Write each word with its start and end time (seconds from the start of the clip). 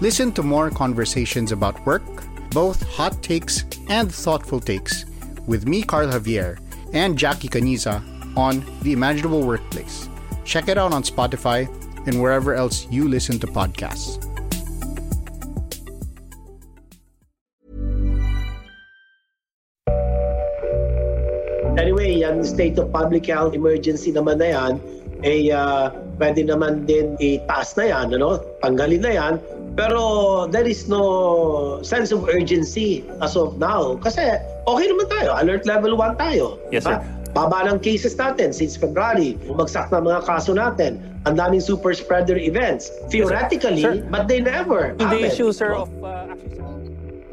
Listen 0.00 0.30
to 0.38 0.44
more 0.44 0.70
conversations 0.70 1.50
about 1.50 1.74
work, 1.84 2.06
both 2.54 2.86
hot 2.86 3.20
takes 3.20 3.64
and 3.90 4.06
thoughtful 4.06 4.60
takes, 4.60 5.04
with 5.48 5.66
me, 5.66 5.82
Carl 5.82 6.06
Javier, 6.06 6.62
and 6.94 7.18
Jackie 7.18 7.48
Caniza 7.48 7.98
on 8.36 8.62
The 8.82 8.92
Imaginable 8.92 9.42
Workplace. 9.42 10.08
Check 10.44 10.68
it 10.68 10.78
out 10.78 10.94
on 10.94 11.02
Spotify 11.02 11.66
and 12.06 12.22
wherever 12.22 12.54
else 12.54 12.86
you 12.92 13.08
listen 13.08 13.40
to 13.40 13.48
podcasts. 13.48 14.22
Anyway, 21.74 22.22
yan 22.22 22.44
state 22.44 22.78
of 22.78 22.92
public 22.92 23.26
health 23.26 23.50
emergency 23.58 24.14
naman 24.14 24.38
na 24.38 24.46
yan, 24.46 24.72
eh, 25.26 25.50
uh, 25.50 25.90
pwede 26.22 26.46
naman 26.46 26.86
din 26.86 27.18
itaas 27.18 27.74
na 27.74 27.90
yan, 27.90 28.14
ano? 28.14 28.38
tanggalin 28.62 29.02
na 29.02 29.10
yan. 29.10 29.34
Pero 29.78 30.50
there 30.50 30.66
is 30.66 30.90
no 30.90 31.78
sense 31.86 32.10
of 32.10 32.26
urgency 32.26 33.06
as 33.22 33.38
of 33.38 33.62
now. 33.62 33.94
Kasi 34.02 34.26
okay 34.66 34.86
naman 34.90 35.06
tayo, 35.06 35.38
alert 35.38 35.62
level 35.70 35.94
1 35.94 36.18
tayo. 36.18 36.58
Yes, 36.74 36.82
diba? 36.82 36.98
sir. 36.98 37.14
Baba 37.30 37.62
ng 37.70 37.78
cases 37.78 38.18
natin 38.18 38.50
since 38.50 38.74
February. 38.74 39.38
Bumagsak 39.46 39.94
na 39.94 40.02
mga 40.02 40.26
kaso 40.26 40.50
natin. 40.50 40.98
Ang 41.30 41.38
daming 41.38 41.62
super 41.62 41.94
spreader 41.94 42.34
events. 42.34 42.90
Theoretically, 43.12 43.84
Sir. 43.84 44.02
but 44.10 44.26
they 44.26 44.40
never 44.42 44.96
The 44.98 45.06
happened. 45.06 45.30
issue, 45.30 45.52
sir, 45.54 45.76
of 45.78 45.92
uh, 46.02 46.34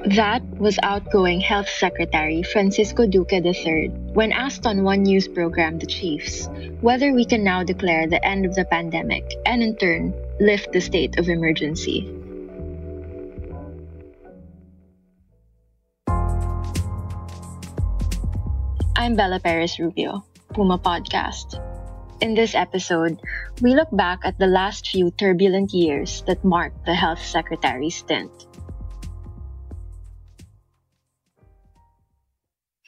That 0.05 0.45
was 0.61 0.77
outgoing 0.85 1.41
Health 1.41 1.65
Secretary 1.65 2.43
Francisco 2.45 3.07
Duque 3.09 3.41
III 3.41 3.89
when 4.13 4.29
asked 4.29 4.67
on 4.69 4.85
one 4.85 5.01
news 5.01 5.25
program, 5.25 5.81
The 5.81 5.89
Chiefs, 5.89 6.45
whether 6.85 7.09
we 7.09 7.25
can 7.25 7.41
now 7.41 7.65
declare 7.65 8.05
the 8.05 8.21
end 8.21 8.45
of 8.45 8.53
the 8.53 8.65
pandemic 8.69 9.25
and 9.49 9.63
in 9.65 9.73
turn 9.81 10.13
lift 10.37 10.69
the 10.75 10.81
state 10.81 11.17
of 11.17 11.25
emergency. 11.25 12.05
I'm 19.05 19.13
Bella 19.15 19.39
Perez 19.39 19.77
Rubio, 19.77 20.25
Puma 20.49 20.79
Podcast. 20.79 21.61
In 22.21 22.33
this 22.33 22.55
episode, 22.55 23.21
we 23.61 23.75
look 23.75 23.89
back 23.91 24.21
at 24.23 24.39
the 24.39 24.47
last 24.49 24.89
few 24.89 25.11
turbulent 25.11 25.75
years 25.75 26.23
that 26.25 26.43
marked 26.43 26.87
the 26.87 26.95
Health 26.95 27.21
Secretary's 27.21 27.97
stint. 27.97 28.31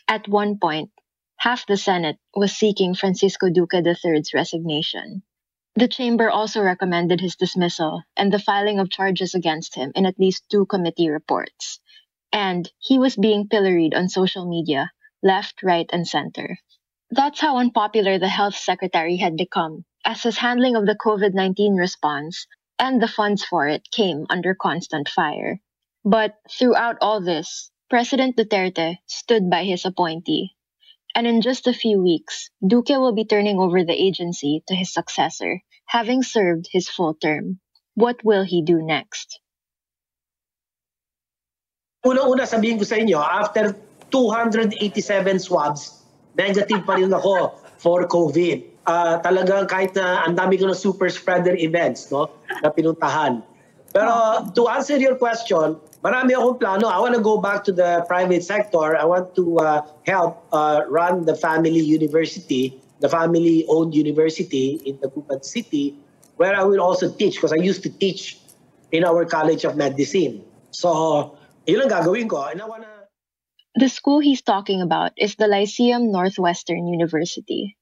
At 0.07 0.27
one 0.27 0.57
point, 0.57 0.89
half 1.37 1.67
the 1.67 1.77
Senate 1.77 2.17
was 2.33 2.51
seeking 2.51 2.95
Francisco 2.95 3.51
Duque 3.51 3.77
III's 3.77 4.33
resignation. 4.33 5.21
The 5.75 5.87
chamber 5.87 6.31
also 6.31 6.63
recommended 6.63 7.21
his 7.21 7.35
dismissal 7.35 8.01
and 8.17 8.33
the 8.33 8.41
filing 8.41 8.79
of 8.79 8.89
charges 8.89 9.35
against 9.35 9.75
him 9.75 9.91
in 9.93 10.07
at 10.07 10.17
least 10.17 10.49
two 10.49 10.65
committee 10.65 11.09
reports. 11.09 11.79
And 12.33 12.67
he 12.79 12.97
was 12.97 13.15
being 13.15 13.47
pilloried 13.47 13.93
on 13.93 14.09
social 14.09 14.49
media, 14.49 14.89
left, 15.23 15.63
right, 15.63 15.89
and 15.91 16.07
center. 16.07 16.57
That's 17.09 17.39
how 17.39 17.57
unpopular 17.57 18.19
the 18.19 18.27
health 18.27 18.55
secretary 18.55 19.17
had 19.17 19.37
become, 19.37 19.85
as 20.03 20.23
his 20.23 20.37
handling 20.37 20.75
of 20.75 20.85
the 20.85 20.95
COVID 20.95 21.33
19 21.33 21.75
response 21.75 22.47
and 22.79 23.01
the 23.01 23.07
funds 23.07 23.43
for 23.43 23.67
it 23.67 23.89
came 23.91 24.25
under 24.29 24.53
constant 24.53 25.09
fire. 25.09 25.59
But 26.03 26.35
throughout 26.49 26.97
all 27.01 27.21
this, 27.21 27.71
President 27.89 28.35
Duterte 28.35 28.97
stood 29.07 29.49
by 29.49 29.63
his 29.63 29.85
appointee. 29.85 30.55
And 31.15 31.25
in 31.25 31.41
just 31.41 31.65
a 31.65 31.73
few 31.73 32.01
weeks, 32.01 32.49
Duque 32.65 32.89
will 32.89 33.13
be 33.13 33.25
turning 33.25 33.57
over 33.57 33.83
the 33.83 33.95
agency 33.95 34.63
to 34.67 34.75
his 34.75 34.93
successor, 34.93 35.61
having 35.87 36.21
served 36.21 36.67
his 36.71 36.89
full 36.89 37.15
term. 37.15 37.59
What 37.95 38.23
will 38.23 38.43
he 38.43 38.61
do 38.61 38.83
next? 38.83 39.39
Una-una 42.05 42.45
sabihin 42.45 42.77
ko 42.77 42.85
sa 42.85 42.95
inyo, 42.95 43.17
after 43.17 43.73
287 44.11 45.39
swabs, 45.39 46.03
negative 46.37 46.85
pa 46.85 46.95
rin 46.95 47.11
ako 47.11 47.57
for 47.77 48.05
COVID. 48.07 48.77
Ah, 48.87 49.19
talagang 49.19 49.67
kahit 49.67 49.91
na 49.99 50.23
ang 50.23 50.39
dami 50.39 50.55
ko 50.55 50.71
ng 50.71 50.77
super 50.77 51.11
spreader 51.11 51.59
events 51.59 52.07
no, 52.07 52.31
na 52.63 52.71
pinuntahan. 52.71 53.43
Pero 53.91 54.11
to 54.55 54.71
answer 54.71 54.95
your 54.95 55.19
question, 55.19 55.75
marami 55.99 56.31
akong 56.31 56.55
plano. 56.55 56.87
I 56.87 56.99
want 57.03 57.11
to 57.17 57.23
go 57.23 57.35
back 57.41 57.67
to 57.67 57.75
the 57.75 58.07
private 58.07 58.47
sector. 58.47 58.95
I 58.95 59.03
want 59.03 59.35
to 59.35 59.59
uh, 59.59 59.83
help 60.07 60.39
uh, 60.55 60.87
run 60.87 61.27
the 61.27 61.35
family 61.35 61.83
university, 61.83 62.79
the 63.03 63.09
family-owned 63.11 63.91
university 63.91 64.79
in 64.87 64.95
the 65.03 65.11
Tagupan 65.11 65.43
City, 65.43 65.99
where 66.39 66.55
I 66.55 66.63
will 66.63 66.79
also 66.79 67.11
teach 67.11 67.35
because 67.35 67.51
I 67.51 67.59
used 67.59 67.83
to 67.83 67.91
teach 67.91 68.39
in 68.95 69.03
our 69.03 69.25
College 69.25 69.65
of 69.67 69.75
Medicine. 69.75 70.47
So, 70.71 71.35
yun 71.67 71.83
ang 71.83 71.91
gagawin 71.91 72.31
ko. 72.31 72.47
And 72.47 72.61
I 72.61 72.65
wanna 72.69 72.96
The 73.75 73.89
school 73.89 74.19
he's 74.19 74.41
talking 74.41 74.81
about 74.81 75.11
is 75.17 75.35
the 75.35 75.47
Lyceum 75.47 76.11
Northwestern 76.11 76.87
University. 76.87 77.77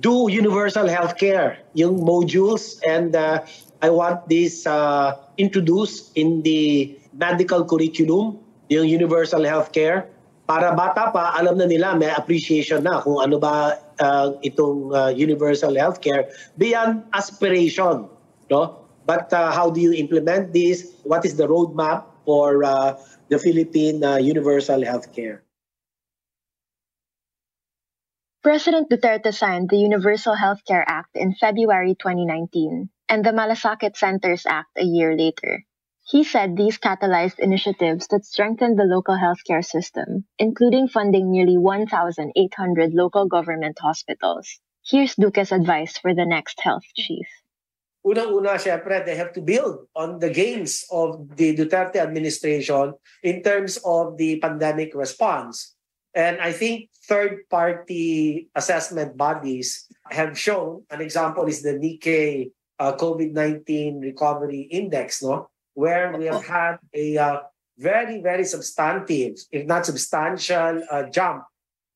do 0.00 0.28
universal 0.30 0.88
healthcare, 0.88 1.60
yung 1.74 2.00
modules, 2.00 2.80
and 2.88 3.12
uh, 3.12 3.44
I 3.82 3.90
want 3.90 4.28
this 4.28 4.64
uh, 4.64 5.18
introduced 5.36 6.16
in 6.16 6.40
the 6.42 6.96
medical 7.12 7.64
curriculum, 7.64 8.40
yung 8.72 8.88
universal 8.88 9.44
healthcare, 9.44 10.08
para 10.48 10.72
bata 10.72 11.12
pa, 11.12 11.36
alam 11.36 11.60
na 11.60 11.68
nila, 11.68 11.92
may 11.92 12.08
appreciation 12.08 12.88
na 12.88 13.04
kung 13.04 13.20
ano 13.20 13.36
ba 13.36 13.76
uh, 14.00 14.32
itong 14.40 14.96
uh, 14.96 15.12
universal 15.12 15.76
healthcare 15.76 16.24
beyond 16.56 17.04
aspiration. 17.12 18.08
No? 18.48 18.80
But 19.04 19.32
uh, 19.32 19.52
how 19.52 19.68
do 19.68 19.80
you 19.80 19.92
implement 19.92 20.52
this? 20.52 20.94
What 21.04 21.24
is 21.26 21.36
the 21.36 21.44
roadmap 21.46 22.04
for 22.24 22.64
uh, 22.64 22.96
the 23.32 23.38
Philippine 23.38 24.04
uh, 24.04 24.16
universal 24.20 24.84
healthcare? 24.84 25.40
President 28.42 28.90
Duterte 28.90 29.32
signed 29.32 29.70
the 29.70 29.78
Universal 29.78 30.36
Healthcare 30.36 30.84
Act 30.86 31.16
in 31.16 31.32
February 31.32 31.94
2019 31.94 32.90
and 33.08 33.24
the 33.24 33.30
Malasakit 33.30 33.96
Centers 33.96 34.44
Act 34.44 34.76
a 34.76 34.84
year 34.84 35.16
later. 35.16 35.64
He 36.04 36.24
said 36.24 36.56
these 36.56 36.76
catalyzed 36.76 37.38
initiatives 37.38 38.08
that 38.08 38.26
strengthened 38.26 38.78
the 38.78 38.84
local 38.84 39.16
healthcare 39.16 39.64
system, 39.64 40.26
including 40.38 40.88
funding 40.88 41.30
nearly 41.30 41.56
1,800 41.56 42.92
local 42.92 43.26
government 43.26 43.78
hospitals. 43.80 44.60
Here's 44.84 45.14
Duque's 45.14 45.52
advice 45.52 45.96
for 45.96 46.12
the 46.12 46.26
next 46.26 46.60
health 46.60 46.84
chief. 46.94 47.28
Unang-una, 48.02 48.58
syempre, 48.58 49.04
they 49.06 49.14
have 49.14 49.32
to 49.32 49.40
build 49.40 49.86
on 49.94 50.18
the 50.18 50.30
gains 50.30 50.84
of 50.90 51.22
the 51.36 51.54
Duterte 51.54 52.02
administration 52.02 52.94
in 53.22 53.42
terms 53.42 53.78
of 53.84 54.18
the 54.18 54.40
pandemic 54.42 54.90
response. 54.94 55.76
And 56.14 56.40
I 56.40 56.52
think 56.52 56.90
third-party 57.06 58.50
assessment 58.54 59.16
bodies 59.16 59.86
have 60.10 60.36
shown, 60.36 60.82
an 60.90 61.00
example 61.00 61.46
is 61.46 61.62
the 61.62 61.78
Nikkei 61.78 62.50
uh, 62.78 62.96
COVID-19 62.96 64.02
Recovery 64.02 64.62
Index, 64.62 65.22
no? 65.22 65.48
where 65.74 66.12
we 66.18 66.26
have 66.26 66.44
had 66.44 66.76
a 66.92 67.16
uh, 67.16 67.40
very, 67.78 68.20
very 68.20 68.44
substantive, 68.44 69.38
if 69.50 69.64
not 69.64 69.86
substantial, 69.86 70.82
uh, 70.90 71.04
jump 71.04 71.44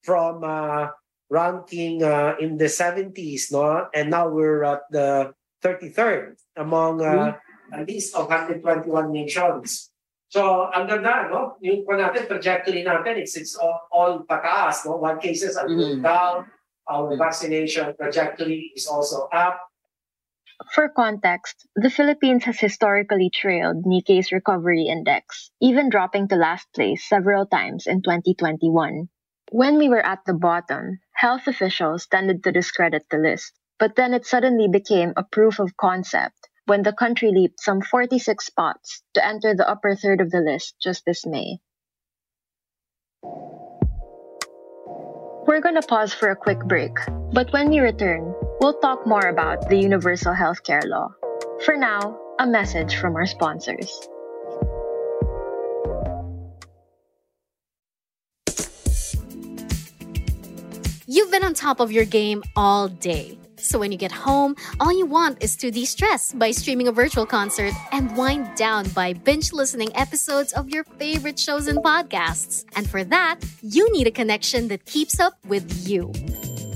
from 0.03 0.45
uh, 0.45 0.89
ranking 1.29 2.03
uh, 2.03 2.37
in 2.39 2.57
the 2.57 2.71
70s, 2.71 3.51
no? 3.51 3.89
and 3.93 4.11
now 4.11 4.29
we're 4.29 4.63
at 4.63 4.83
the 4.91 5.35
33rd 5.67 6.39
among 6.57 7.03
uh, 7.03 7.35
hmm? 7.35 7.75
a 7.75 7.83
list 7.83 8.15
of 8.15 8.31
121 8.31 8.87
nations. 9.11 9.91
So, 10.31 10.71
ang 10.75 10.87
ganda, 10.87 11.31
no? 11.31 11.59
Yung 11.63 11.87
pa 11.87 11.99
natin, 11.99 12.27
trajectory 12.27 12.83
natin, 12.83 13.19
it's, 13.19 13.35
it's 13.39 13.55
all, 13.59 13.87
all 13.91 14.15
pataas, 14.27 14.87
no? 14.87 14.99
One 14.99 15.19
cases 15.19 15.59
are 15.59 15.67
going 15.67 16.03
hmm. 16.03 16.07
down, 16.07 16.47
our 16.87 17.11
hmm. 17.11 17.19
vaccination 17.19 17.95
trajectory 17.99 18.71
is 18.75 18.87
also 18.87 19.27
up. 19.35 19.59
For 20.73 20.89
context, 20.89 21.69
the 21.77 21.91
Philippines 21.91 22.45
has 22.45 22.59
historically 22.59 23.29
trailed 23.29 23.85
Nikkei's 23.85 24.33
recovery 24.33 24.89
index, 24.89 25.51
even 25.61 25.91
dropping 25.91 26.29
to 26.29 26.37
last 26.37 26.67
place 26.75 27.07
several 27.07 27.45
times 27.45 27.87
in 27.87 28.01
2021. 28.01 29.09
When 29.53 29.77
we 29.79 29.89
were 29.89 30.05
at 30.05 30.25
the 30.25 30.35
bottom, 30.35 30.99
health 31.13 31.47
officials 31.47 32.07
tended 32.07 32.43
to 32.43 32.53
discredit 32.53 33.05
the 33.11 33.19
list, 33.19 33.53
but 33.79 33.97
then 33.97 34.15
it 34.15 34.27
suddenly 34.27 34.69
became 34.69 35.13
a 35.17 35.25
proof 35.25 35.59
of 35.59 35.77
concept 35.77 36.49
when 36.67 36.83
the 36.83 36.93
country 36.93 37.31
leaped 37.31 37.61
some 37.61 37.81
46 37.81 38.45
spots 38.45 39.03
to 39.15 39.25
enter 39.25 39.55
the 39.55 39.69
upper 39.69 39.95
third 39.95 40.21
of 40.21 40.31
the 40.31 40.41
list 40.41 40.75
just 40.83 41.05
this 41.05 41.25
May. 41.27 41.59
We're 45.47 45.61
going 45.61 45.81
to 45.81 45.87
pause 45.87 46.13
for 46.13 46.31
a 46.31 46.37
quick 46.37 46.59
break, 46.65 46.93
but 47.33 47.53
when 47.53 47.71
we 47.71 47.79
return, 47.79 48.35
we'll 48.61 48.81
talk 48.81 49.07
more 49.07 49.29
about 49.29 49.69
the 49.69 49.77
Universal 49.77 50.35
Healthcare 50.35 50.85
Law. 50.85 51.15
For 51.65 51.77
now, 51.77 52.19
a 52.41 52.47
message 52.47 52.97
from 52.97 53.15
our 53.15 53.27
sponsors. 53.27 54.09
You've 61.07 61.31
been 61.31 61.45
on 61.45 61.55
top 61.55 61.79
of 61.79 61.93
your 61.93 62.05
game 62.05 62.43
all 62.57 62.89
day. 62.89 63.39
So 63.67 63.81
when 63.81 63.91
you 63.91 63.99
get 63.99 64.13
home, 64.13 64.55
all 64.79 64.97
you 64.97 65.07
want 65.07 65.43
is 65.43 65.57
to 65.57 65.73
de 65.73 65.85
stress 65.85 66.33
by 66.33 66.53
streaming 66.53 66.87
a 66.87 66.93
virtual 66.93 67.27
concert 67.27 67.75
and 67.91 68.17
wind 68.17 68.55
down 68.55 68.89
by 68.91 69.13
binge 69.13 69.53
listening 69.53 69.91
episodes 69.97 70.53
of 70.53 70.71
your 70.71 70.85
favorite 71.03 71.37
shows 71.37 71.67
and 71.67 71.79
podcasts. 71.79 72.65
And 72.77 72.89
for 72.89 73.03
that, 73.03 73.41
you 73.63 73.91
need 73.93 74.07
a 74.07 74.13
connection 74.13 74.69
that 74.69 74.87
keeps 74.87 75.19
up 75.19 75.35
with 75.47 75.67
you. 75.89 76.13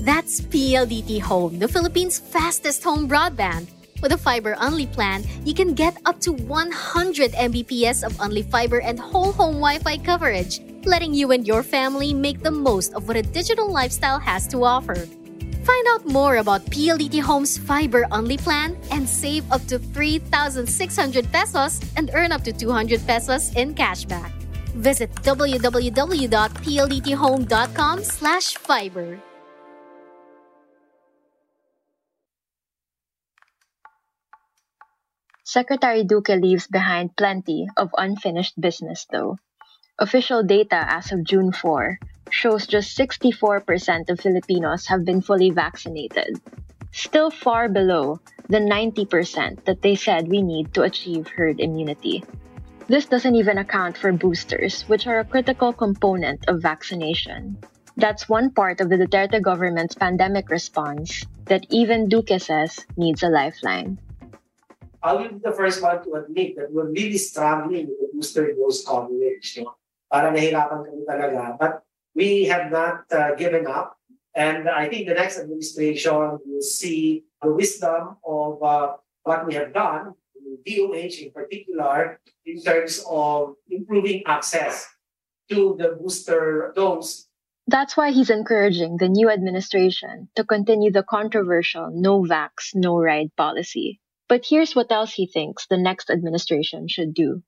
That's 0.01 0.41
PLDT 0.41 1.21
Home, 1.21 1.59
the 1.59 1.67
Philippines' 1.69 2.19
fastest 2.19 2.83
home 2.83 3.07
broadband. 3.07 3.69
With 4.01 4.11
a 4.11 4.17
fiber 4.17 4.57
only 4.59 4.87
plan, 4.87 5.23
you 5.45 5.53
can 5.53 5.73
get 5.73 5.95
up 6.05 6.19
to 6.21 6.33
100 6.33 7.31
Mbps 7.31 8.03
of 8.03 8.19
only 8.19 8.41
fiber 8.41 8.81
and 8.81 8.99
whole 8.99 9.31
home 9.31 9.63
Wi 9.63 9.79
Fi 9.79 9.97
coverage, 9.97 10.59
letting 10.83 11.13
you 11.13 11.31
and 11.31 11.47
your 11.47 11.63
family 11.63 12.13
make 12.13 12.43
the 12.43 12.51
most 12.51 12.93
of 12.95 13.07
what 13.07 13.15
a 13.15 13.21
digital 13.21 13.71
lifestyle 13.71 14.19
has 14.19 14.45
to 14.47 14.65
offer. 14.65 15.07
Find 15.63 15.87
out 15.93 16.05
more 16.05 16.37
about 16.37 16.65
PLDT 16.65 17.21
Home's 17.21 17.57
fiber 17.57 18.05
only 18.11 18.37
plan 18.37 18.77
and 18.89 19.07
save 19.07 19.49
up 19.51 19.65
to 19.67 19.77
3,600 19.79 21.31
pesos 21.31 21.79
and 21.95 22.09
earn 22.13 22.31
up 22.31 22.43
to 22.43 22.53
200 22.53 23.05
pesos 23.05 23.53
in 23.55 23.75
cashback. 23.75 24.31
Visit 24.73 25.13
www.pldthome.com 25.21 28.03
slash 28.03 28.57
fiber. 28.57 29.19
Secretary 35.43 36.03
Duque 36.05 36.29
leaves 36.29 36.67
behind 36.67 37.17
plenty 37.17 37.67
of 37.75 37.89
unfinished 37.97 38.53
business, 38.55 39.05
though. 39.11 39.37
Official 40.01 40.41
data 40.41 40.83
as 40.89 41.11
of 41.11 41.23
June 41.23 41.51
4 41.51 41.99
shows 42.31 42.65
just 42.65 42.97
64% 42.97 44.09
of 44.09 44.19
Filipinos 44.19 44.87
have 44.87 45.05
been 45.05 45.21
fully 45.21 45.51
vaccinated, 45.51 46.41
still 46.91 47.29
far 47.29 47.69
below 47.69 48.19
the 48.49 48.57
90% 48.57 49.63
that 49.65 49.83
they 49.83 49.93
said 49.93 50.27
we 50.27 50.41
need 50.41 50.73
to 50.73 50.81
achieve 50.81 51.27
herd 51.27 51.59
immunity. 51.59 52.23
This 52.87 53.05
doesn't 53.05 53.35
even 53.35 53.59
account 53.59 53.95
for 53.95 54.11
boosters, 54.11 54.81
which 54.89 55.05
are 55.05 55.19
a 55.19 55.23
critical 55.23 55.71
component 55.71 56.49
of 56.49 56.63
vaccination. 56.63 57.61
That's 57.95 58.27
one 58.27 58.49
part 58.49 58.81
of 58.81 58.89
the 58.89 58.97
Duterte 58.97 59.39
government's 59.39 59.93
pandemic 59.93 60.49
response 60.49 61.27
that 61.45 61.67
even 61.69 62.09
Duque 62.09 62.41
says 62.41 62.87
needs 62.97 63.21
a 63.21 63.29
lifeline. 63.29 63.99
I 65.03 65.13
will 65.13 65.29
be 65.29 65.37
the 65.43 65.51
first 65.51 65.79
one 65.79 66.03
to 66.05 66.13
admit 66.25 66.55
that 66.55 66.73
we're 66.73 66.89
really 66.89 67.19
struggling 67.19 67.85
with 67.85 67.99
the 68.01 68.09
booster 68.11 68.51
dose 68.53 68.83
coverage. 68.83 69.59
No? 69.61 69.75
Para 70.11 70.35
nahirapan 70.35 70.83
kami 70.83 71.07
talaga. 71.07 71.55
But 71.55 71.73
we 72.13 72.45
have 72.51 72.71
not 72.71 73.07
uh, 73.11 73.35
given 73.35 73.65
up. 73.65 73.95
And 74.35 74.69
I 74.69 74.87
think 74.87 75.07
the 75.07 75.15
next 75.15 75.39
administration 75.39 76.39
will 76.43 76.61
see 76.61 77.23
the 77.41 77.51
wisdom 77.51 78.17
of 78.23 78.63
uh, 78.63 78.95
what 79.23 79.45
we 79.47 79.55
have 79.55 79.73
done, 79.73 80.15
DOH 80.67 81.15
in 81.19 81.31
particular, 81.31 82.19
in 82.45 82.61
terms 82.61 83.03
of 83.09 83.55
improving 83.69 84.23
access 84.25 84.87
to 85.49 85.75
the 85.77 85.99
booster 85.99 86.71
dose. 86.75 87.27
That's 87.67 87.95
why 87.95 88.11
he's 88.11 88.29
encouraging 88.29 88.97
the 88.97 89.09
new 89.09 89.29
administration 89.29 90.29
to 90.35 90.43
continue 90.43 90.91
the 90.91 91.03
controversial 91.03 91.91
no 91.93 92.23
vax, 92.23 92.73
no 92.73 92.97
ride 92.99 93.35
policy. 93.37 93.99
But 94.27 94.45
here's 94.47 94.75
what 94.75 94.91
else 94.91 95.13
he 95.13 95.27
thinks 95.27 95.67
the 95.67 95.77
next 95.77 96.09
administration 96.09 96.87
should 96.87 97.13
do. 97.13 97.43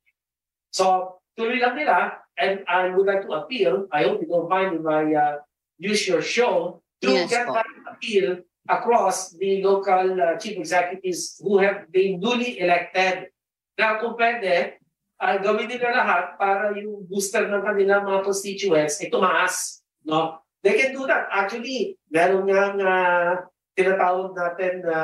So, 0.71 1.19
tuloy 1.39 1.61
lang 1.61 1.75
nila, 1.75 2.22
and 2.37 2.65
I 2.67 2.89
would 2.89 3.05
like 3.05 3.23
to 3.23 3.33
appeal, 3.33 3.87
I 3.91 4.03
hope 4.03 4.21
you 4.21 4.27
don't 4.27 4.49
mind 4.49 4.79
if 4.79 4.85
I 4.85 5.13
uh, 5.13 5.35
use 5.77 6.07
your 6.07 6.21
show, 6.21 6.83
to 7.03 7.11
Yes, 7.11 7.29
get 7.29 7.47
that 7.51 7.67
appeal 7.91 8.39
across 8.69 9.35
the 9.35 9.61
local 9.61 10.15
uh, 10.15 10.39
chief 10.39 10.55
executives 10.57 11.35
who 11.43 11.59
have 11.59 11.91
been 11.91 12.19
duly 12.19 12.59
elected. 12.63 13.27
Na 13.75 13.99
kung 13.99 14.15
pwede, 14.15 14.79
uh, 15.19 15.35
gawin 15.43 15.67
nila 15.67 15.91
lahat 15.91 16.25
para 16.39 16.71
yung 16.79 17.03
booster 17.03 17.43
ng 17.51 17.59
kanilang 17.59 18.07
mga 18.07 18.23
constituents 18.23 19.03
ay 19.03 19.11
tumaas. 19.11 19.83
No? 20.07 20.39
They 20.63 20.79
can 20.79 20.95
do 20.95 21.03
that. 21.11 21.27
Actually, 21.27 21.99
meron 22.07 22.47
nga 22.47 22.63
uh, 22.79 23.31
tinatawag 23.75 24.31
natin 24.37 24.85
na 24.85 24.97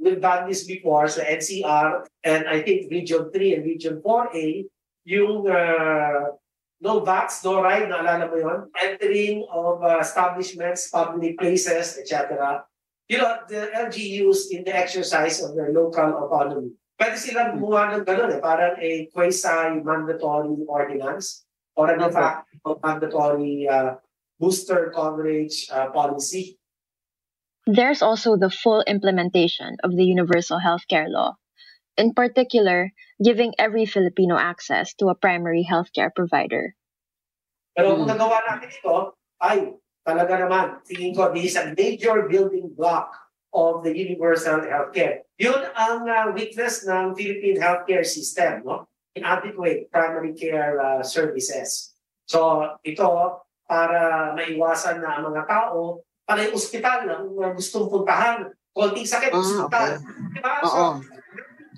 we've 0.00 0.18
done 0.18 0.50
this 0.50 0.66
before 0.66 1.06
sa 1.06 1.22
NCR 1.22 2.08
and 2.26 2.50
I 2.50 2.66
think 2.66 2.90
Region 2.90 3.30
3 3.30 3.60
and 3.60 3.62
Region 3.62 3.94
4A, 4.02 4.66
yung 5.06 5.46
uh, 5.46 6.34
no 6.80 7.00
vax, 7.00 7.44
no 7.44 7.62
ride, 7.62 7.88
naalala 7.88 8.30
mo 8.30 8.36
yun? 8.36 8.60
Entering 8.78 9.46
of 9.50 9.82
uh, 9.82 9.98
establishments, 10.00 10.90
public 10.90 11.38
places, 11.38 11.98
etc. 11.98 12.64
You 13.08 13.18
know, 13.18 13.36
the 13.48 13.70
LGUs 13.74 14.50
in 14.50 14.64
the 14.64 14.74
exercise 14.74 15.42
of 15.42 15.54
their 15.54 15.72
local 15.72 16.24
autonomy. 16.24 16.72
Pwede 16.94 17.18
silang 17.18 17.58
gumawa 17.58 17.98
ng 17.98 18.06
ganun 18.06 18.30
eh, 18.30 18.40
parang 18.40 18.78
a 18.78 19.10
quasi-mandatory 19.10 20.62
ordinance 20.70 21.42
or 21.74 21.90
a 21.90 21.98
de 21.98 22.06
facto 22.06 22.78
mandatory 22.80 23.66
uh, 23.66 23.98
booster 24.38 24.94
coverage 24.94 25.66
uh, 25.74 25.90
policy. 25.90 26.56
There's 27.66 28.02
also 28.02 28.36
the 28.36 28.50
full 28.50 28.84
implementation 28.86 29.76
of 29.82 29.96
the 29.96 30.04
Universal 30.04 30.60
Healthcare 30.60 31.08
Law, 31.08 31.34
in 31.96 32.14
particular, 32.14 32.92
giving 33.22 33.54
every 33.58 33.86
Filipino 33.86 34.36
access 34.36 34.94
to 34.98 35.08
a 35.08 35.18
primary 35.18 35.66
healthcare 35.66 36.10
provider. 36.14 36.74
Pero 37.74 37.98
kung 37.98 38.06
nagawa 38.06 38.42
natin 38.46 38.70
ito, 38.70 39.18
ay, 39.42 39.74
talaga 40.06 40.46
naman, 40.46 40.78
tingin 40.86 41.14
ko, 41.14 41.34
this 41.34 41.54
is 41.54 41.56
a 41.58 41.74
major 41.74 42.30
building 42.30 42.70
block 42.70 43.10
of 43.54 43.82
the 43.82 43.90
universal 43.90 44.62
healthcare. 44.62 45.26
Yun 45.38 45.58
ang 45.74 46.06
uh, 46.06 46.30
weakness 46.34 46.86
ng 46.86 47.14
Philippine 47.14 47.58
healthcare 47.58 48.06
system, 48.06 48.62
no? 48.66 48.86
Inadequate 49.14 49.90
primary 49.94 50.34
care 50.34 50.78
uh, 50.78 51.02
services. 51.02 51.94
So, 52.26 52.66
ito, 52.82 53.06
para 53.66 54.34
maiwasan 54.34 54.98
na 55.02 55.18
ang 55.18 55.30
mga 55.30 55.46
tao, 55.46 56.02
para 56.26 56.42
yung 56.42 56.58
ospital 56.58 57.06
na 57.06 57.14
kung 57.22 57.38
uh, 57.38 57.52
gustong 57.54 57.86
puntahan, 57.86 58.50
konting 58.74 59.06
sakit, 59.06 59.30
Ah, 59.30 59.38
ospital. 59.38 59.88
Diba? 60.34 60.52
So. 60.66 60.82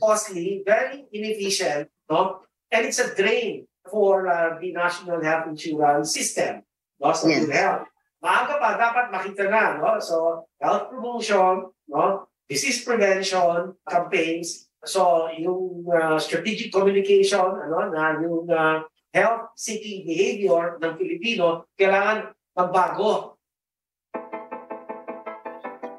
Costly, 0.00 0.62
very 0.64 1.06
inefficient, 1.12 1.88
no? 2.10 2.40
And 2.70 2.86
it's 2.86 2.98
a 2.98 3.14
drain 3.14 3.66
for 3.88 4.26
uh, 4.26 4.58
the 4.60 4.72
national 4.72 5.22
health 5.22 5.46
insurance 5.48 6.12
system, 6.12 6.62
no? 7.00 7.12
So, 7.12 7.28
Yes. 7.28 7.48
health. 7.50 7.86
Maaga 8.22 8.58
pa, 8.58 8.74
dapat 8.74 9.12
makita 9.12 9.46
na, 9.46 9.78
no? 9.78 10.00
So, 10.00 10.48
health 10.58 10.90
promotion, 10.90 11.70
no? 11.86 12.26
Disease 12.48 12.82
prevention 12.82 13.74
campaigns. 13.86 14.66
So, 14.86 15.28
yung 15.34 15.86
uh, 15.90 16.18
strategic 16.18 16.70
communication, 16.70 17.42
ano, 17.42 17.90
na 17.90 18.18
yung 18.22 18.46
uh, 18.46 18.86
health-seeking 19.10 20.06
behavior 20.06 20.78
ng 20.78 20.92
Pilipino, 20.94 21.66
kailangan 21.74 22.36
magbago. 22.54 23.34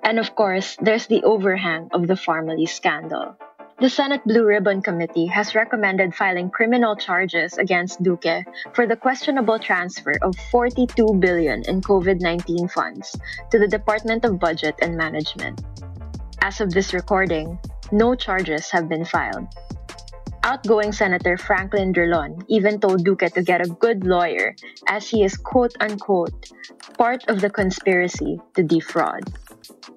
And 0.07 0.23
of 0.23 0.35
course, 0.39 0.79
there's 0.79 1.11
the 1.11 1.19
overhang 1.27 1.91
of 1.91 2.07
the 2.07 2.15
Farmally 2.15 2.69
scandal. 2.69 3.35
The 3.79 3.91
Senate 3.91 4.23
Blue 4.25 4.43
Ribbon 4.43 4.81
Committee 4.81 5.27
has 5.27 5.53
recommended 5.53 6.15
filing 6.15 6.49
criminal 6.49 6.95
charges 6.95 7.59
against 7.59 8.01
Duque 8.01 8.41
for 8.73 8.87
the 8.87 8.95
questionable 8.95 9.59
transfer 9.59 10.13
of 10.23 10.35
42 10.49 11.05
billion 11.19 11.61
in 11.69 11.81
COVID-19 11.81 12.71
funds 12.71 13.15
to 13.51 13.59
the 13.59 13.67
Department 13.67 14.25
of 14.25 14.39
Budget 14.39 14.73
and 14.81 14.97
Management. 14.97 15.61
As 16.41 16.59
of 16.59 16.73
this 16.73 16.91
recording, 16.91 17.59
no 17.91 18.15
charges 18.15 18.71
have 18.71 18.89
been 18.89 19.05
filed. 19.05 19.45
Outgoing 20.41 20.91
Senator 20.91 21.37
Franklin 21.37 21.91
Drilon 21.91 22.41
even 22.47 22.79
told 22.79 23.05
Duque 23.05 23.29
to 23.29 23.43
get 23.43 23.61
a 23.61 23.69
good 23.69 24.03
lawyer 24.03 24.55
as 24.87 25.07
he 25.07 25.23
is 25.23 25.37
quote 25.37 25.77
unquote 25.81 26.49
part 26.97 27.29
of 27.29 27.41
the 27.41 27.49
conspiracy 27.51 28.41
to 28.55 28.63
defraud. 28.63 29.21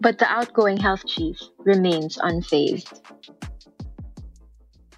But 0.02 0.18
the 0.18 0.28
outgoing 0.28 0.76
health 0.76 1.06
chief 1.06 1.38
remains 1.64 2.18
unfazed. 2.18 2.92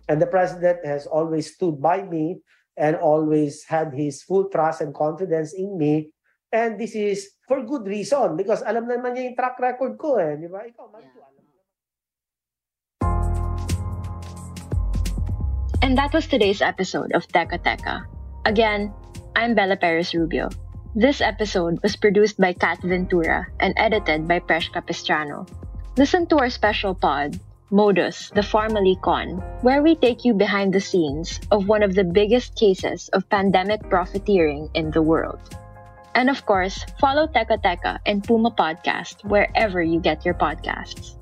And 0.08 0.20
the 0.20 0.26
president 0.26 0.84
has 0.84 1.06
always 1.06 1.54
stood 1.54 1.80
by 1.80 2.02
me 2.02 2.42
and 2.76 2.96
always 2.96 3.62
had 3.64 3.94
his 3.94 4.22
full 4.22 4.48
trust 4.50 4.80
and 4.80 4.94
confidence 4.94 5.52
in 5.52 5.78
me. 5.78 6.10
And 6.52 6.78
this 6.78 6.94
is 6.94 7.28
for 7.48 7.62
good 7.64 7.86
reason 7.86 8.36
because 8.36 8.60
alam 8.66 8.84
naman 8.88 9.16
niya 9.16 9.32
yung 9.32 9.36
track 9.36 9.56
record 9.60 9.96
ko 9.96 10.20
eh. 10.20 10.36
Di 10.36 10.48
ba? 10.50 10.64
Ikaw, 10.66 10.84
alam. 10.90 11.22
And 15.82 15.98
that 15.98 16.14
was 16.14 16.30
today's 16.30 16.62
episode 16.62 17.10
of 17.12 17.26
Teka 17.26 17.58
Teka. 17.58 18.06
Again, 18.46 18.94
I'm 19.34 19.54
Bella 19.54 19.76
Perez 19.76 20.14
Rubio. 20.14 20.48
This 20.94 21.20
episode 21.20 21.82
was 21.82 21.96
produced 21.96 22.38
by 22.38 22.52
Kat 22.52 22.78
Ventura 22.84 23.48
and 23.58 23.74
edited 23.76 24.28
by 24.28 24.38
Presh 24.38 24.70
Capistrano. 24.70 25.44
Listen 25.96 26.28
to 26.28 26.38
our 26.38 26.48
special 26.48 26.94
pod, 26.94 27.40
Modus, 27.72 28.28
the 28.34 28.42
Pharmally 28.42 29.00
Con, 29.00 29.40
where 29.62 29.82
we 29.82 29.96
take 29.96 30.26
you 30.26 30.34
behind 30.34 30.74
the 30.74 30.80
scenes 30.80 31.40
of 31.50 31.68
one 31.68 31.82
of 31.82 31.94
the 31.94 32.04
biggest 32.04 32.54
cases 32.54 33.08
of 33.14 33.28
pandemic 33.30 33.88
profiteering 33.88 34.68
in 34.74 34.90
the 34.90 35.00
world. 35.00 35.40
And 36.14 36.28
of 36.28 36.44
course, 36.44 36.84
follow 37.00 37.26
Teka 37.26 37.64
Teka 37.64 37.98
and 38.04 38.22
Puma 38.22 38.50
Podcast 38.50 39.24
wherever 39.24 39.82
you 39.82 40.00
get 40.00 40.22
your 40.22 40.34
podcasts. 40.34 41.16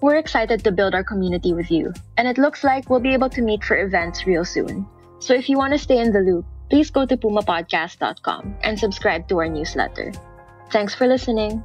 We're 0.00 0.22
excited 0.22 0.62
to 0.62 0.70
build 0.70 0.94
our 0.94 1.02
community 1.02 1.52
with 1.52 1.68
you, 1.68 1.92
and 2.16 2.28
it 2.28 2.38
looks 2.38 2.62
like 2.62 2.88
we'll 2.88 3.02
be 3.02 3.14
able 3.14 3.30
to 3.30 3.42
meet 3.42 3.64
for 3.64 3.76
events 3.76 4.24
real 4.24 4.44
soon. 4.44 4.86
So 5.18 5.34
if 5.34 5.48
you 5.48 5.58
want 5.58 5.72
to 5.72 5.82
stay 5.82 5.98
in 5.98 6.12
the 6.12 6.20
loop, 6.20 6.46
please 6.70 6.90
go 6.90 7.06
to 7.06 7.16
pumapodcast.com 7.16 8.58
and 8.62 8.78
subscribe 8.78 9.26
to 9.28 9.38
our 9.38 9.48
newsletter. 9.48 10.12
Thanks 10.70 10.94
for 10.94 11.08
listening. 11.08 11.64